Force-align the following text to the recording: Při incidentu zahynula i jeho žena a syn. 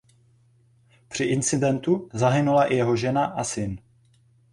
Při 1.07 1.23
incidentu 1.23 2.09
zahynula 2.13 2.65
i 2.65 2.75
jeho 2.75 2.95
žena 2.95 3.25
a 3.25 3.43
syn. 3.43 3.81